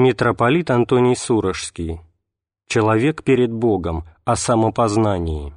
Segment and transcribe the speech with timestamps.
[0.00, 2.00] Митрополит Антоний Сурожский.
[2.68, 4.04] Человек перед Богом.
[4.24, 5.52] О самопознании.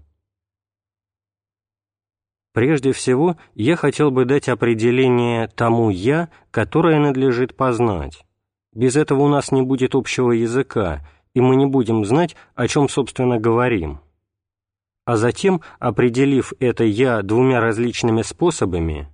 [2.51, 8.25] Прежде всего, я хотел бы дать определение тому «я», которое надлежит познать.
[8.73, 12.89] Без этого у нас не будет общего языка, и мы не будем знать, о чем,
[12.89, 13.99] собственно, говорим.
[15.05, 19.07] А затем, определив это «я» двумя различными способами,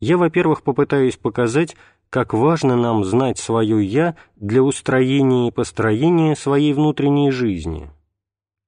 [0.00, 1.76] я, во-первых, попытаюсь показать,
[2.12, 7.90] как важно нам знать свое «я» для устроения и построения своей внутренней жизни,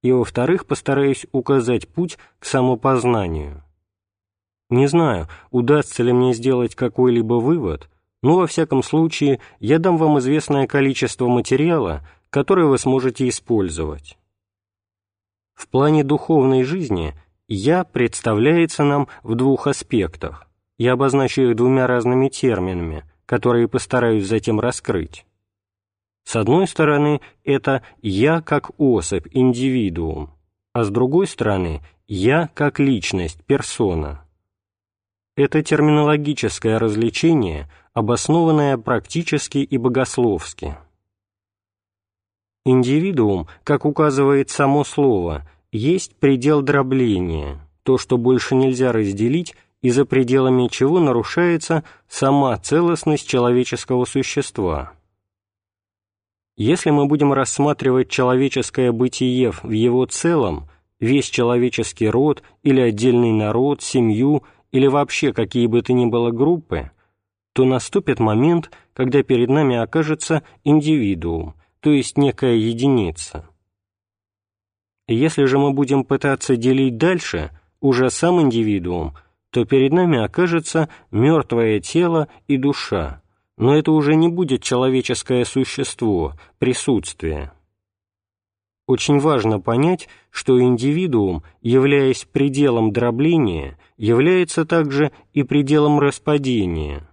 [0.01, 3.63] и, во-вторых, постараюсь указать путь к самопознанию.
[4.71, 7.87] Не знаю, удастся ли мне сделать какой-либо вывод,
[8.23, 14.17] но, во всяком случае, я дам вам известное количество материала, которое вы сможете использовать.
[15.53, 17.13] В плане духовной жизни
[17.47, 20.47] «я» представляется нам в двух аспектах.
[20.79, 25.25] Я обозначу их двумя разными терминами– которые постараюсь затем раскрыть.
[26.25, 30.31] С одной стороны, это «я» как особь, индивидуум,
[30.73, 34.25] а с другой стороны, «я» как личность, персона.
[35.37, 40.77] Это терминологическое развлечение, обоснованное практически и богословски.
[42.65, 49.55] Индивидуум, как указывает само слово, есть предел дробления, то, что больше нельзя разделить
[49.85, 54.93] и за пределами чего нарушается сама целостность человеческого существа.
[56.57, 60.67] Если мы будем рассматривать человеческое бытие в его целом,
[60.99, 66.89] весь человеческий род или отдельный народ, семью или вообще какие бы то ни было группы,
[67.53, 73.47] то наступит момент, когда перед нами окажется индивидуум, то есть некая единица.
[75.07, 79.13] Если же мы будем пытаться делить дальше, уже сам индивидуум–
[79.55, 83.21] то перед нами окажется мертвое тело и душа,
[83.55, 87.53] но это уже не будет человеческое существо, присутствие.
[88.85, 97.09] Очень важно понять, что индивидуум, являясь пределом дробления, является также и пределом распадения,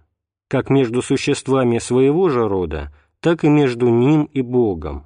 [0.49, 5.05] как между существами своего же рода, так и между ним и Богом.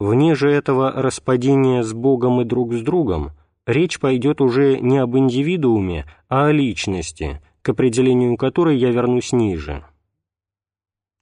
[0.00, 3.32] Вне же этого распадения с Богом и друг с другом–
[3.66, 9.84] речь пойдет уже не об индивидууме, а о личности, к определению которой я вернусь ниже.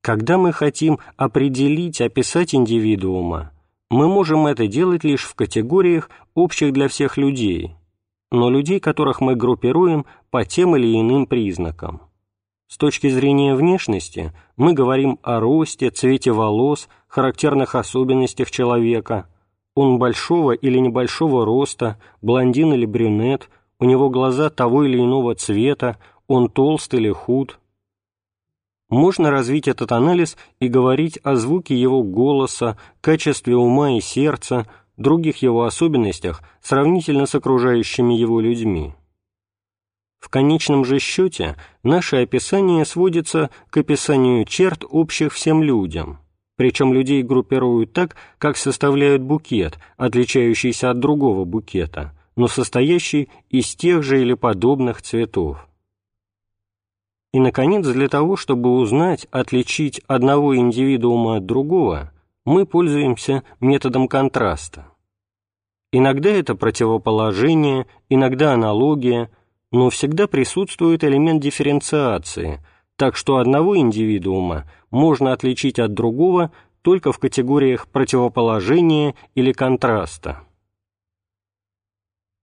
[0.02, 3.52] Когда мы хотим определить, описать индивидуума,
[3.90, 7.74] мы можем это делать лишь в категориях, общих для всех людей,
[8.30, 12.02] но людей, которых мы группируем по тем или иным признакам.
[12.68, 19.28] С точки зрения внешности мы говорим о росте, цвете волос, характерных особенностях человека–
[19.74, 23.48] он большого или небольшого роста, блондин или брюнет,
[23.78, 27.58] у него глаза того или иного цвета, он толст или худ.
[28.88, 34.66] Можно развить этот анализ и говорить о звуке его голоса, качестве ума и сердца,
[34.96, 38.94] других его особенностях, сравнительно с окружающими его людьми.
[40.18, 46.18] В конечном же счете наше описание сводится к описанию черт общих всем людям–
[46.60, 54.02] причем людей группируют так, как составляют букет, отличающийся от другого букета, но состоящий из тех
[54.02, 55.66] же или подобных цветов.
[57.32, 62.12] И, наконец, для того, чтобы узнать, отличить одного индивидуума от другого,
[62.44, 64.84] мы пользуемся методом контраста.
[65.92, 69.30] Иногда это противоположение, иногда аналогия,
[69.72, 72.60] но всегда присутствует элемент дифференциации,
[73.00, 76.52] так что одного индивидуума можно отличить от другого
[76.82, 80.42] только в категориях противоположения или контраста.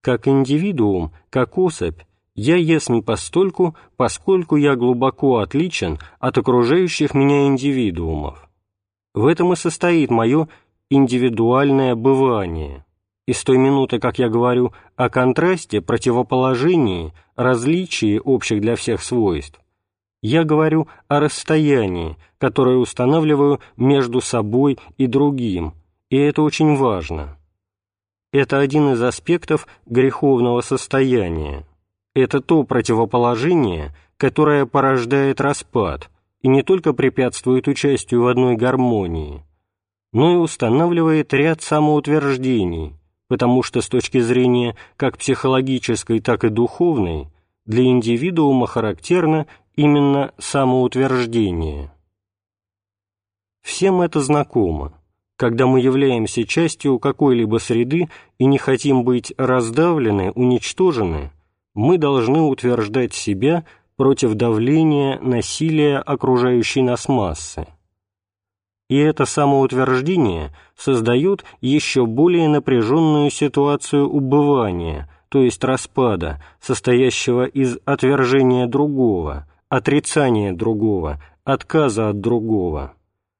[0.02, 2.00] Как индивидуум, как особь,
[2.34, 8.50] я ясен постольку, поскольку я глубоко отличен от окружающих меня индивидуумов.
[9.14, 10.48] В этом и состоит мое
[10.90, 12.84] индивидуальное бывание.
[13.28, 19.60] И с той минуты, как я говорю о контрасте, противоположении, различии общих для всех свойств,
[20.22, 25.74] я говорю о расстоянии, которое устанавливаю между собой и другим,
[26.10, 27.36] и это очень важно.
[28.32, 31.64] Это один из аспектов греховного состояния.
[32.14, 36.10] Это то противоположение, которое порождает распад
[36.42, 39.44] и не только препятствует участию в одной гармонии,
[40.12, 42.94] но и устанавливает ряд самоутверждений,
[43.28, 47.28] потому что с точки зрения как психологической, так и духовной
[47.66, 49.46] для индивидуума характерно
[49.78, 51.92] именно самоутверждение.
[53.62, 55.00] Всем это знакомо.
[55.36, 58.08] Когда мы являемся частью какой-либо среды
[58.38, 61.30] и не хотим быть раздавлены, уничтожены,
[61.74, 63.64] мы должны утверждать себя
[63.94, 67.68] против давления, насилия окружающей нас массы.
[68.88, 78.66] И это самоутверждение создает еще более напряженную ситуацию убывания, то есть распада, состоящего из отвержения
[78.66, 82.94] другого, отрицания другого, отказа от другого,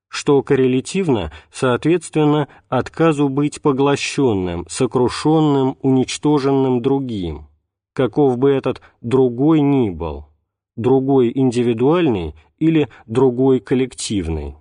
[0.09, 7.49] что коррелятивно, соответственно, отказу быть поглощенным, сокрушенным, уничтоженным другим,
[7.93, 10.27] каков бы этот другой ни был,
[10.77, 14.57] другой индивидуальный или другой коллективный.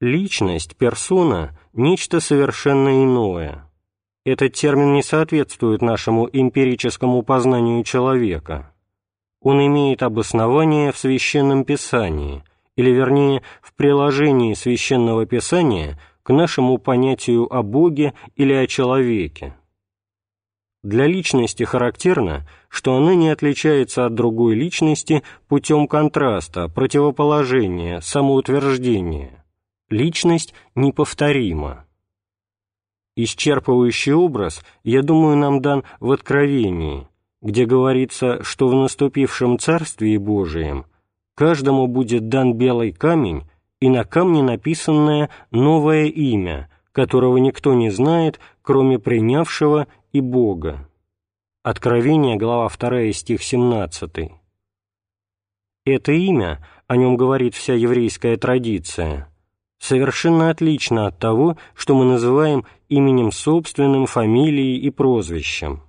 [0.00, 3.68] Личность, персона– нечто совершенно иное.
[4.24, 8.72] Этот термин не соответствует нашему эмпирическому познанию человека.
[9.48, 12.44] Он имеет обоснование в Священном Писании,
[12.76, 19.56] или вернее в приложении Священного Писания к нашему понятию о Боге или о человеке.
[20.82, 29.46] Для личности характерно, что она не отличается от другой личности путем контраста, противоположения, самоутверждения
[29.88, 31.86] Личность неповторима.
[33.16, 37.08] Исчерпывающий образ, я думаю, нам дан в Откровении,
[37.42, 40.86] где говорится, что в наступившем Царствии Божием
[41.34, 43.44] каждому будет дан белый камень
[43.80, 50.88] и на камне написанное новое имя, которого никто не знает, кроме принявшего и Бога.
[51.62, 54.32] Откровение, глава 2, стих 17.
[55.84, 59.28] Это имя, о нем говорит вся еврейская традиция–
[59.78, 65.82] совершенно отлично от того, что мы называем именем собственным, фамилией и прозвищем.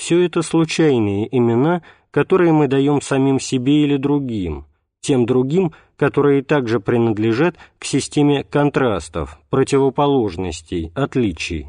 [0.00, 4.64] Все это случайные имена, которые мы даем самим себе или другим,
[5.02, 11.66] тем другим, которые также принадлежат к системе контрастов, противоположностей, отличий.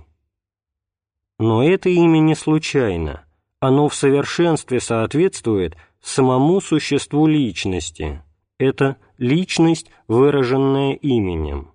[1.40, 3.26] Но это имя не случайно,
[3.60, 8.24] оно в совершенстве соответствует самому существу личности–
[8.58, 11.74] это личность, выраженная именем.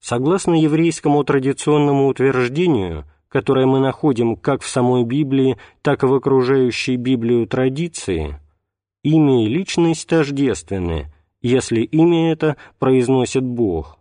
[0.00, 6.96] Согласно еврейскому традиционному утверждению, которое мы находим как в самой Библии, так и в окружающей
[6.96, 8.38] Библию традиции,
[9.02, 13.98] имя и личность тождественны, если имя это произносит Бог.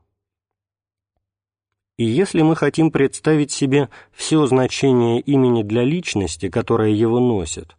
[1.97, 7.77] И если мы хотим представить себе все значение имени для личности, которое его носит,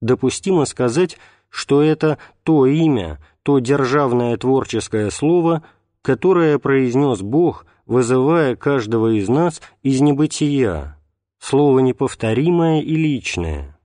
[0.00, 1.16] допустимо сказать,
[1.48, 5.62] что это то имя, то державное творческое слово,
[6.02, 10.96] которое произнес Бог, вызывая каждого из нас из небытия,
[11.40, 13.76] слово неповторимое и личное.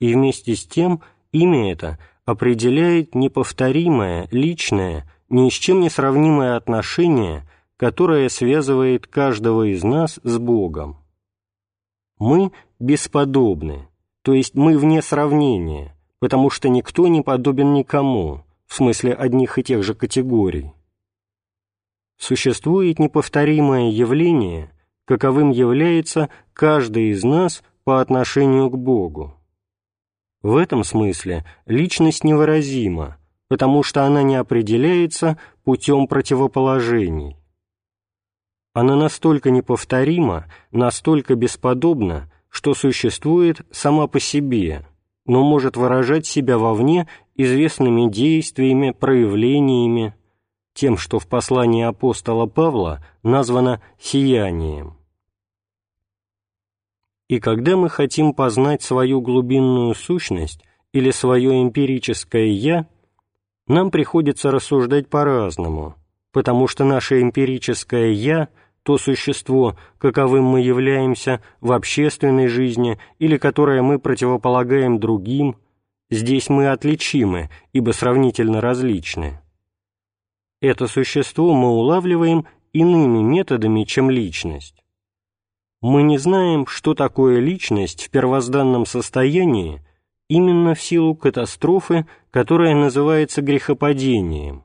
[0.00, 1.02] И вместе с тем
[1.32, 7.46] имя это определяет неповторимое, личное, ни с чем не сравнимое отношение,
[7.76, 10.98] которое связывает каждого из нас с Богом.
[12.18, 13.88] Мы бесподобны,
[14.22, 19.64] то есть мы вне сравнения, потому что никто не подобен никому, в смысле одних и
[19.64, 20.72] тех же категорий.
[22.22, 24.70] Существует неповторимое явление,
[25.06, 29.34] каковым является каждый из нас по отношению к Богу.
[30.40, 37.38] В этом смысле личность невыразима, потому что она не определяется путем противоположений.
[38.72, 44.86] Она настолько неповторима, настолько бесподобна, что существует сама по себе–
[45.24, 50.16] но может выражать себя вовне известными действиями, проявлениями,
[50.74, 54.96] тем, что в послании апостола Павла названо «сиянием».
[57.28, 62.86] И когда мы хотим познать свою глубинную сущность или свое эмпирическое «я»,
[63.66, 65.94] нам приходится рассуждать по-разному,
[66.32, 68.48] потому что наше эмпирическое «я»—
[68.82, 75.56] то существо, каковым мы являемся в общественной жизни или которое мы противополагаем другим,
[76.10, 79.40] здесь мы отличимы, ибо сравнительно различны.
[80.62, 84.82] Это существо мы улавливаем иными методами, чем личность.
[85.82, 89.82] Мы не знаем, что такое личность в первозданном состоянии,
[90.28, 94.64] именно в силу катастрофы, которая называется грехопадением,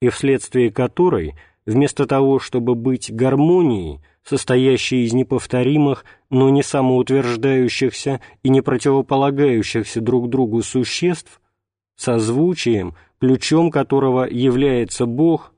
[0.00, 1.36] и вследствие которой–
[1.66, 10.28] вместо того, чтобы быть гармонией, состоящей из неповторимых, но не самоутверждающихся и не противополагающихся друг
[10.28, 11.40] другу существ,
[11.96, 15.52] созвучием, ключом которого является Бог,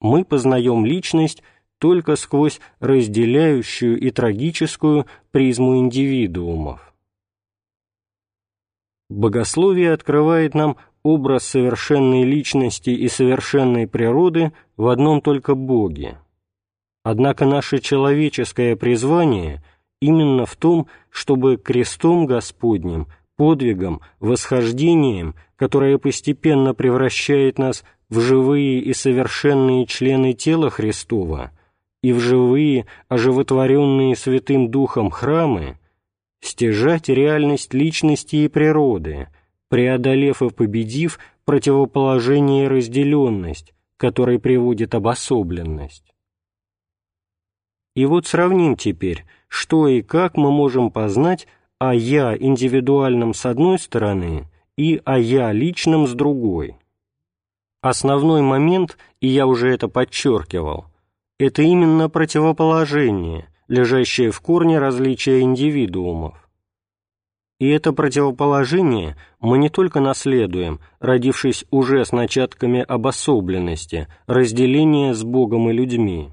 [0.00, 1.42] мы познаем личность
[1.78, 6.94] только сквозь разделяющую и трагическую призму индивидуумов.
[9.08, 16.18] Богословие открывает нам образ совершенной личности и совершенной природы в одном только Боге.
[17.04, 19.62] Однако наше человеческое призвание
[20.00, 23.06] именно в том, чтобы крестом Господним,
[23.36, 31.52] подвигом, восхождением, которое постепенно превращает нас в живые и совершенные члены тела Христова
[32.02, 35.78] и в живые, оживотворенные Святым Духом храмы,
[36.40, 39.28] стяжать реальность личности и природы,
[39.68, 46.14] преодолев и победив противоположение и разделенность, которой приводит обособленность.
[47.94, 53.78] И вот сравним теперь, что и как мы можем познать о «я» индивидуальном с одной
[53.78, 56.76] стороны и о «я» личном с другой.
[57.82, 60.86] Основной момент, и я уже это подчеркивал,
[61.38, 66.48] это именно противоположение, лежащее в корне различия индивидуумов.
[67.58, 75.68] И это противоположение мы не только наследуем, родившись уже с начатками обособленности, разделения с Богом
[75.68, 76.30] и людьми.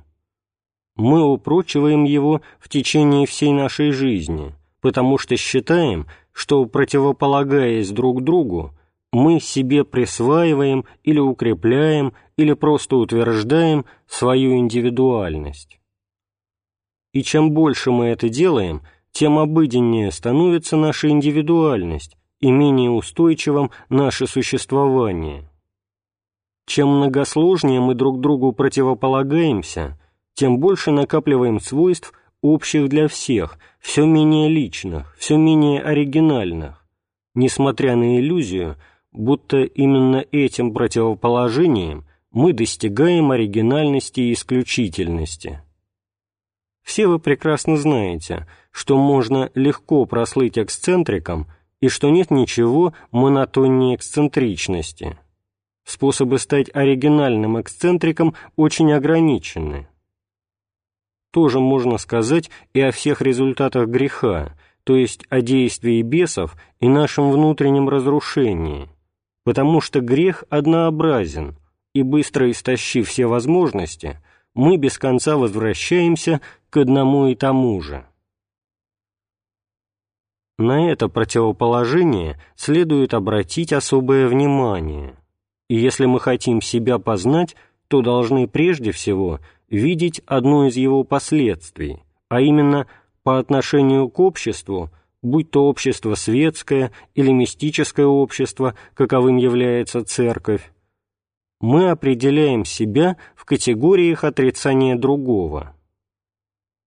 [0.96, 8.74] Мы упрочиваем его в течение всей нашей жизни, потому что считаем, что, противополагаясь друг другу,
[9.14, 15.80] мы себе присваиваем или укрепляем или просто утверждаем свою индивидуальность.
[17.14, 18.82] И чем больше мы это делаем,
[19.14, 25.50] тем обыденнее становится наша индивидуальность и менее устойчивым наше существование.
[26.66, 29.98] Чем многосложнее мы друг другу противополагаемся,
[30.34, 32.12] тем больше накапливаем свойств,
[32.44, 36.86] общих для всех, все менее личных, все менее оригинальных,
[37.34, 38.76] несмотря на иллюзию,
[39.12, 45.62] будто именно этим противоположением мы достигаем оригинальности и исключительности.
[46.84, 51.48] Все вы прекрасно знаете, что можно легко прослыть эксцентриком
[51.80, 55.18] и что нет ничего монотоннее эксцентричности.
[55.86, 59.88] Способы стать оригинальным эксцентриком очень ограничены.
[61.34, 64.54] Тоже можно сказать и о всех результатах греха,
[64.86, 68.88] то есть о действии бесов и нашем внутреннем разрушении,
[69.44, 71.58] потому что грех однообразен,
[71.94, 74.22] и быстро истощив все возможности–
[74.54, 78.06] мы без конца возвращаемся к одному и тому же.
[80.58, 85.18] На это противоположение следует обратить особое внимание,
[85.68, 87.56] и если мы хотим себя познать,
[87.88, 89.40] то должны прежде всего
[89.74, 92.88] видеть одно из его последствий, а именно
[93.24, 100.72] по отношению к обществу, будь то общество светское или мистическое общество, каковым является церковь,
[101.60, 105.76] мы определяем себя в категориях отрицания другого.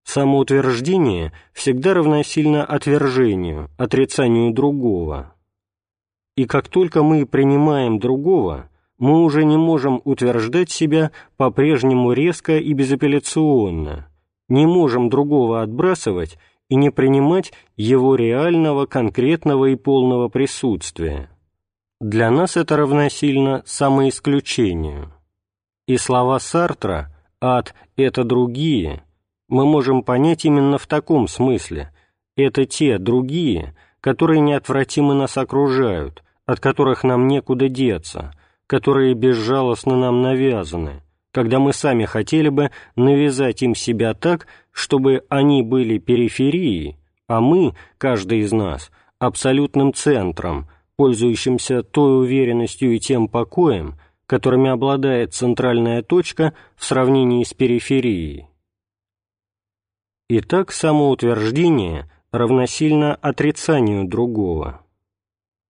[0.05, 5.35] Самоутверждение всегда равносильно отвержению, отрицанию другого.
[6.37, 12.73] И как только мы принимаем другого, мы уже не можем утверждать себя по-прежнему резко и
[12.73, 14.09] безапелляционно,
[14.49, 16.39] не можем другого отбрасывать
[16.69, 21.31] и не принимать его реального, конкретного и полного присутствия.
[22.01, 25.13] Для нас это равносильно самоисключению.
[25.87, 29.03] И слова Сартра «ад– это другие»
[29.49, 31.93] мы можем понять именно в таком смысле.
[32.37, 38.33] Это те другие, которые неотвратимо нас окружают, от которых нам некуда деться,
[38.67, 45.63] которые безжалостно нам навязаны, когда мы сами хотели бы навязать им себя так, чтобы они
[45.63, 46.97] были периферией,
[47.29, 55.35] а мы, каждый из нас, абсолютным центром– пользующимся той уверенностью и тем покоем, которыми обладает
[55.35, 58.49] центральная точка в сравнении с периферией.
[60.29, 64.83] Итак, самоутверждение равносильно отрицанию другого.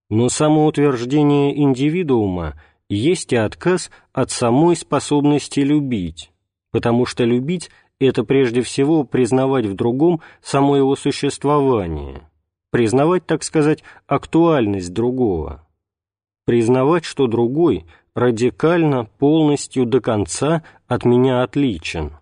[0.08, 6.30] Но самоутверждение индивидуума есть и отказ от самой способности любить,
[6.70, 12.22] потому что любить– это прежде всего признавать в другом само его существование–
[12.76, 15.66] признавать, так сказать, актуальность другого,
[16.44, 22.12] признавать, что другой радикально, полностью, до конца от меня отличен,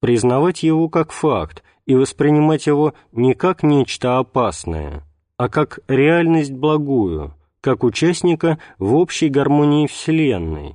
[0.00, 5.02] признавать его как факт и воспринимать его не как нечто опасное,
[5.38, 10.74] а как реальность благую, как участника в общей гармонии Вселенной,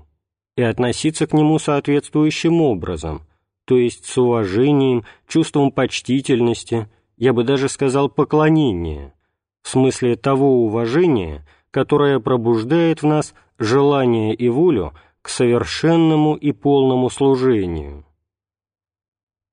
[0.56, 3.22] и относиться к нему соответствующим образом,
[3.65, 9.13] то есть с уважением, чувством почтительности, я бы даже сказал поклонение,
[9.62, 17.10] в смысле того уважения, которое пробуждает в нас желание и волю к совершенному и полному
[17.10, 18.06] служению.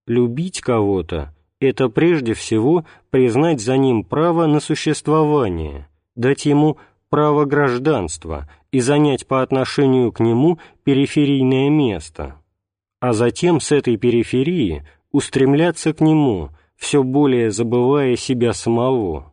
[0.06, 6.76] Любить кого-то– это прежде всего признать за ним право на существование, дать ему
[7.10, 12.36] право гражданства и занять по отношению к нему периферийное место,
[13.00, 19.32] а затем с этой периферии устремляться к нему– все более забывая себя самого.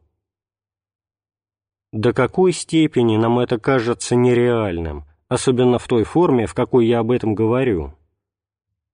[1.91, 7.11] До какой степени нам это кажется нереальным, особенно в той форме, в какой я об
[7.11, 7.93] этом говорю.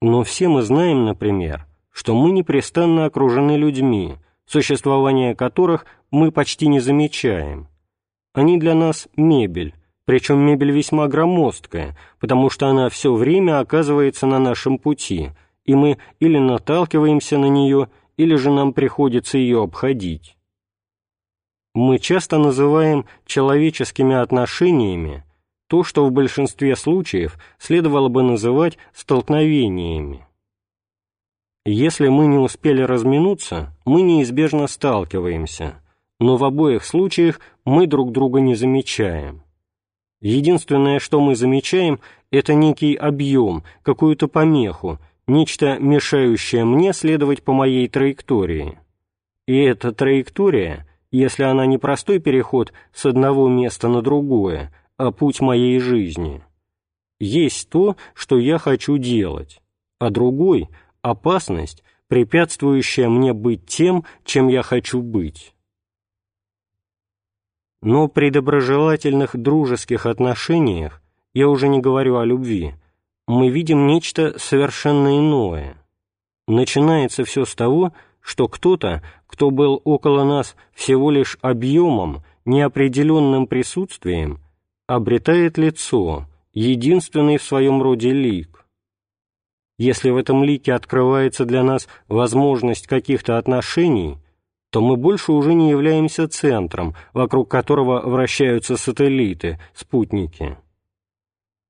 [0.01, 4.15] Но все мы знаем, например, что мы непрестанно окружены людьми,
[4.45, 7.67] существование которых мы почти не замечаем.
[8.37, 9.73] Они для нас мебель,
[10.05, 15.31] причем мебель весьма громоздкая, потому что она все время оказывается на нашем пути,
[15.65, 20.37] и мы или наталкиваемся на нее, или же нам приходится ее обходить.
[21.73, 25.23] Мы часто называем человеческими отношениями
[25.67, 30.27] то, что в большинстве случаев следовало бы называть столкновениями.
[31.65, 35.81] Если мы не успели разминуться, мы неизбежно сталкиваемся,
[36.19, 39.43] но в обоих случаях мы друг друга не замечаем.
[40.19, 41.99] Единственное, что мы замечаем,
[42.31, 48.79] это некий объем, какую-то помеху, нечто мешающее мне следовать по моей траектории.
[49.45, 55.39] И эта траектория, если она не простой переход с одного места на другое, а путь
[55.39, 56.43] моей жизни,
[57.19, 59.61] есть то, что я хочу делать,
[59.99, 60.69] а другой—
[61.01, 65.53] опасность, препятствующая мне быть тем, чем я хочу быть.
[67.81, 71.01] Но при доброжелательных дружеских отношениях,
[71.33, 72.73] я уже не говорю о любви,
[73.27, 75.77] мы видим нечто совершенно иное.
[76.47, 84.39] Начинается все с того, что кто-то, кто был около нас всего лишь объемом, неопределенным присутствием,
[84.87, 88.65] обретает лицо, единственный в своем роде лик.
[89.77, 94.17] Если в этом лике открывается для нас возможность каких-то отношений,
[94.77, 100.55] то мы больше уже не являемся центром, вокруг которого вращаются сателлиты, спутники.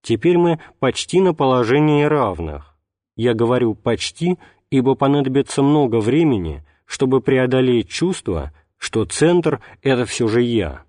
[0.02, 2.78] Теперь мы почти на положении равных.
[3.16, 4.38] Я говорю «почти»,
[4.72, 10.84] ибо понадобится много времени, чтобы преодолеть чувство, что центр— это все же я.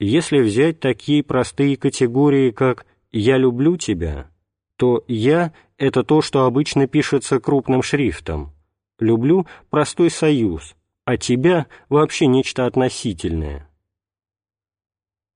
[0.00, 4.28] Если взять такие простые категории, как «я люблю тебя»,
[4.76, 8.55] то «я»— это то, что обычно пишется крупным шрифтом.
[8.98, 13.68] «Люблю»— простой союз, а «тебя»— вообще нечто относительное.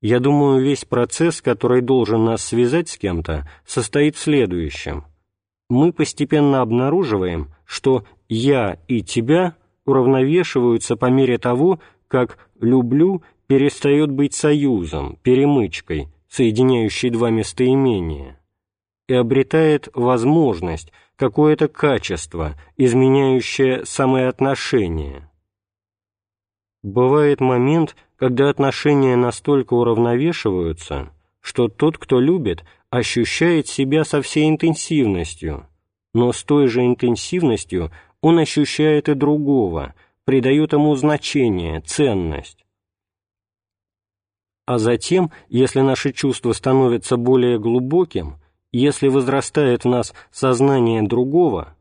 [0.03, 5.05] Я думаю, весь процесс, который должен нас связать с кем-то, состоит в следующем.
[5.69, 14.35] Мы постепенно обнаруживаем, что «я» и «тебя» уравновешиваются по мере того, как «люблю» перестает быть
[14.35, 18.41] союзом, перемычкой, соединяющей два местоимения,
[19.09, 25.31] и обретает возможность, какое-то качество, изменяющее самые отношения.
[26.83, 31.11] Бывает момент, когда отношения настолько уравновешиваются,
[31.43, 35.67] что тот, кто любит, ощущает себя со всей интенсивностью,
[36.15, 42.65] но с той же интенсивностью он ощущает и другого, придает ему значение, ценность.
[44.65, 48.40] А затем, если наше чувство становится более глубоким,
[48.73, 51.75] если возрастает в нас сознание другого,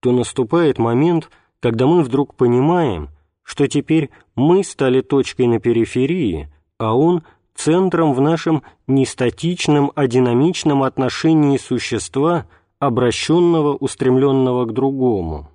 [0.00, 3.08] то наступает момент, когда мы вдруг понимаем,
[3.42, 7.22] что теперь мы стали точкой на периферии, а он—
[7.58, 12.46] центром в нашем нестатичном, а динамичном отношении существа,
[12.78, 15.50] обращенного, устремленного к другому.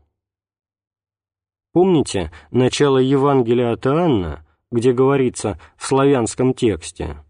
[1.71, 7.23] Помните начало Евангелия от Иоанна, где говорится в славянском тексте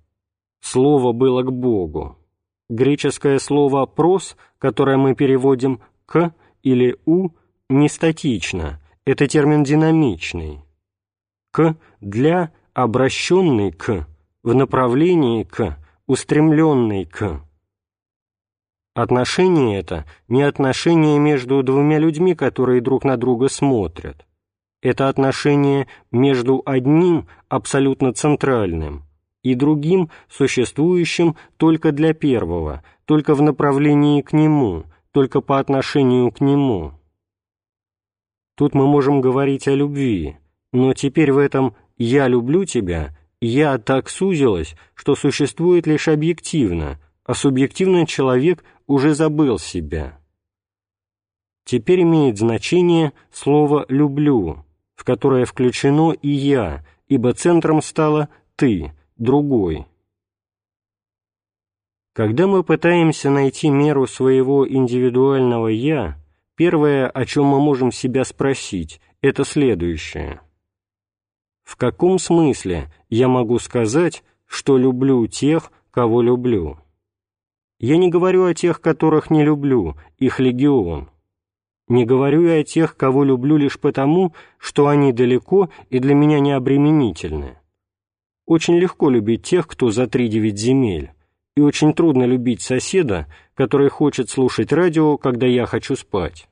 [0.59, 2.17] «Слово было к Богу».
[2.69, 7.29] Греческое слово «прос», которое мы переводим «к» или «у»,
[7.69, 10.61] не статично, это термин динамичный.
[11.51, 14.07] «К» для обращенный «к»,
[14.43, 17.41] в направлении «к», устремленный «к».
[18.95, 24.25] Отношение это не отношение между двумя людьми, которые друг на друга смотрят,
[24.81, 29.03] это отношение между одним абсолютно центральным
[29.43, 36.41] и другим, существующим только для первого, только в направлении к нему, только по отношению к
[36.41, 36.93] нему.
[38.55, 40.37] Тут мы можем говорить о любви,
[40.71, 47.33] но теперь в этом «я люблю тебя» «я» так сузилось, что существует лишь объективно, а
[47.33, 50.17] субъективно человек уже забыл себя.
[51.65, 59.87] Теперь имеет значение слово «люблю», в которое включено и «я», ибо центром стало «ты», другой.
[62.13, 66.19] Когда мы пытаемся найти меру своего индивидуального «я»,
[66.55, 70.41] первое, о чем мы можем себя спросить, это следующее.
[71.63, 76.77] В каком смысле я могу сказать, что люблю тех, кого люблю?
[77.79, 81.09] Я не говорю о тех, которых не люблю, их легион.
[81.87, 86.39] Не говорю я о тех, кого люблю лишь потому, что они далеко и для меня
[86.39, 87.57] не обременительны.
[88.45, 91.11] Очень легко любить тех, кто за три девять земель,
[91.55, 96.47] и очень трудно любить соседа, который хочет слушать радио, когда я хочу спать.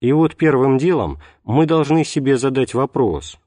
[0.00, 3.38] И вот первым делом мы должны себе задать вопрос.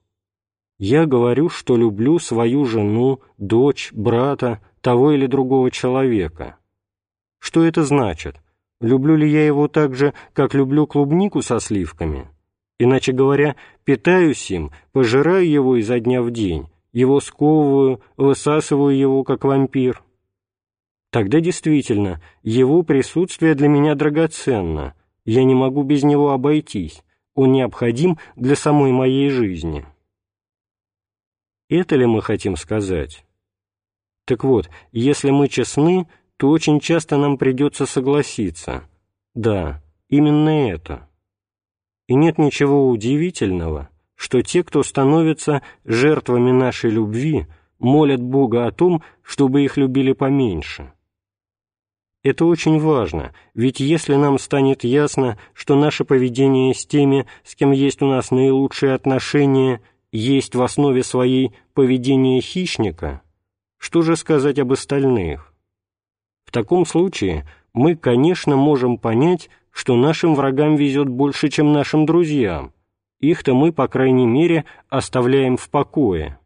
[0.80, 6.58] Я говорю, что люблю свою жену, дочь, брата, того или другого человека.
[7.40, 8.38] Что это значит?
[8.80, 12.28] Люблю ли я его так же, как люблю клубнику со сливками?
[12.80, 19.44] Иначе говоря, питаюсь им, пожираю его изо дня в день, его сковываю, высасываю его, как
[19.44, 20.04] вампир.
[21.12, 27.04] Тогда действительно, его присутствие для меня драгоценно, я не могу без него обойтись,
[27.36, 29.86] он необходим для самой моей жизни.
[31.70, 33.24] Это ли мы хотим сказать?
[34.26, 36.08] Так вот, если мы честны,
[36.38, 38.90] то очень часто нам придется согласиться.
[39.36, 41.08] Да, именно это.
[42.08, 47.46] И нет ничего удивительного, что те, кто становятся жертвами нашей любви,
[47.80, 50.92] молят Бога о том, чтобы их любили поменьше.
[52.24, 57.72] Это очень важно, ведь если нам станет ясно, что наше поведение с теми, с кем
[57.72, 63.22] есть у нас наилучшие отношения, есть в основе своей поведение хищника,
[63.78, 65.54] что же сказать об остальных?
[66.44, 72.74] В таком случае мы, конечно, можем понять, что нашим врагам везет больше, чем нашим друзьям.
[73.20, 76.40] Их-то мы, по крайней мере, оставляем в покое.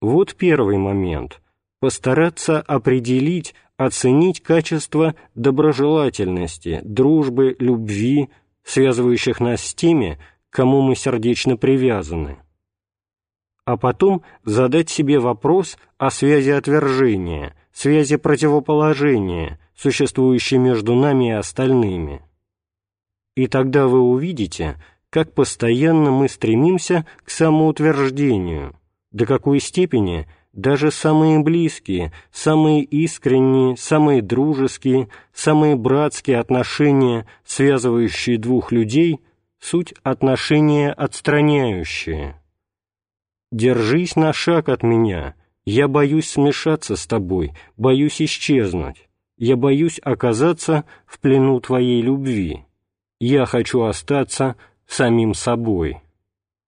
[0.00, 1.40] Вот первый момент–
[1.80, 8.30] постараться определить, оценить качество доброжелательности, дружбы, любви,
[8.62, 10.18] связывающих нас с теми,
[10.50, 12.38] кому мы сердечно привязаны.
[13.64, 22.22] А потом задать себе вопрос о связи отвержения, связи противоположения, существующей между нами и остальными.
[23.34, 24.76] И тогда вы увидите,
[25.10, 28.76] как постоянно мы стремимся к самоутверждению,
[29.10, 38.70] до какой степени– даже самые близкие, самые искренние, самые дружеские, самые братские отношения, связывающие двух
[38.70, 39.20] людей,
[39.58, 42.40] суть отношения отстраняющие.
[43.50, 50.84] «Держись на шаг от меня, я боюсь смешаться с тобой, боюсь исчезнуть, я боюсь оказаться
[51.06, 52.64] в плену твоей любви,
[53.26, 54.56] я хочу остаться
[54.86, 56.01] самим собой».